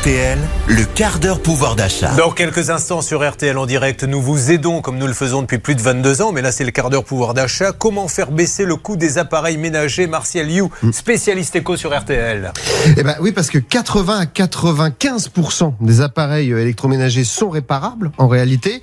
[0.00, 2.14] RTL, le quart d'heure pouvoir d'achat.
[2.14, 5.58] Dans quelques instants sur RTL en direct, nous vous aidons comme nous le faisons depuis
[5.58, 7.72] plus de 22 ans, mais là c'est le quart d'heure pouvoir d'achat.
[7.72, 10.06] Comment faire baisser le coût des appareils ménagers?
[10.06, 12.52] Martial You, spécialiste éco sur RTL.
[12.96, 18.26] Eh ben oui, parce que 80 à 95% des appareils euh, électroménagers sont réparables en
[18.26, 18.80] réalité,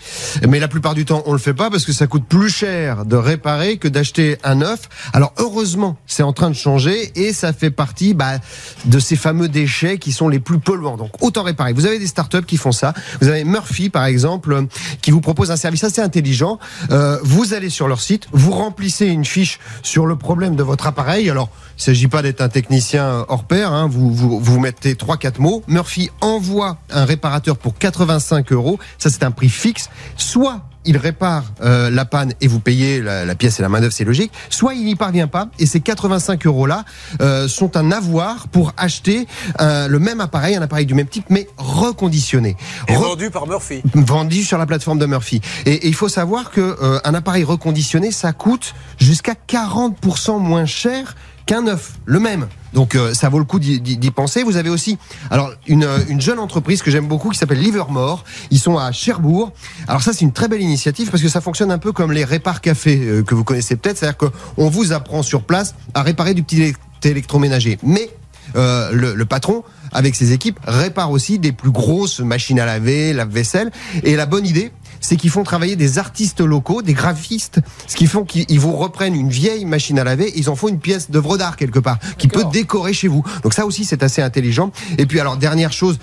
[0.48, 3.06] mais la plupart du temps on le fait pas parce que ça coûte plus cher
[3.06, 4.88] de réparer que d'acheter un neuf.
[5.14, 8.38] Alors heureusement, c'est en train de changer et ça fait partie bah,
[8.86, 11.01] de ces fameux déchets qui sont les plus polluants.
[11.02, 11.74] Donc autant réparer.
[11.74, 12.94] Vous avez des startups qui font ça.
[13.22, 14.68] Vous avez Murphy par exemple
[15.02, 16.60] qui vous propose un service assez intelligent.
[16.92, 20.86] Euh, vous allez sur leur site, vous remplissez une fiche sur le problème de votre
[20.86, 21.28] appareil.
[21.32, 23.74] Alors il s'agit pas d'être un technicien hors pair.
[23.74, 23.88] Hein.
[23.88, 25.64] Vous, vous vous mettez trois quatre mots.
[25.68, 28.78] Murphy envoie un réparateur pour 85 euros.
[29.00, 29.90] Ça c'est un prix fixe.
[30.18, 33.80] Soit il répare euh, la panne et vous payez la, la pièce et la main
[33.82, 34.32] d'œuvre, c'est logique.
[34.50, 36.86] Soit il n'y parvient pas et ces 85 euros là
[37.22, 39.28] euh, sont un avoir pour acheter
[39.60, 42.56] euh, le même appareil, un appareil du même type mais reconditionné,
[42.88, 43.82] Et Re- vendu par Murphy.
[43.94, 45.42] vendu sur la plateforme de Murphy.
[45.66, 50.66] Et, et il faut savoir que euh, un appareil reconditionné, ça coûte jusqu'à 40% moins
[50.66, 52.48] cher qu'un neuf, le même.
[52.74, 54.44] Donc euh, ça vaut le coup d'y- penser.
[54.44, 54.98] Vous avez aussi
[55.30, 58.24] alors une, euh, une jeune entreprise que j'aime beaucoup qui s'appelle Livermore.
[58.50, 59.52] Ils sont à Cherbourg.
[59.88, 62.24] Alors ça c'est une très belle initiative parce que ça fonctionne un peu comme les
[62.24, 63.98] répar café euh, que vous connaissez peut-être.
[63.98, 67.78] C'est-à-dire qu'on vous apprend sur place à réparer du petit élect- électroménager.
[67.84, 68.10] Mais
[68.56, 73.72] le patron, avec ses équipes, répare aussi des plus grosses machines à laver, lave-vaisselle.
[74.04, 78.08] Et la bonne idée, c'est qu'ils font travailler des artistes locaux, des graphistes, ce qui
[78.08, 81.10] font qu'ils vous reprennent une vieille machine à laver, et ils en font une pièce
[81.10, 83.24] d'œuvre d'art quelque part, qui peut décorer chez vous.
[83.44, 84.72] Donc ça aussi, c'est assez intelligent.
[84.98, 85.98] Et puis alors, dernière chose,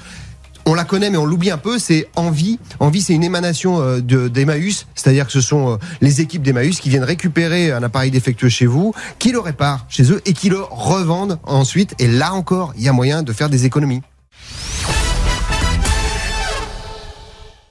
[0.69, 2.58] on la connaît mais on l'oublie un peu, c'est Envie.
[2.78, 6.78] Envie, c'est une émanation euh, de d'Emmaüs, c'est-à-dire que ce sont euh, les équipes d'Emmaüs
[6.80, 10.50] qui viennent récupérer un appareil défectueux chez vous, qui le réparent chez eux et qui
[10.50, 11.94] le revendent ensuite.
[11.98, 14.02] Et là encore, il y a moyen de faire des économies.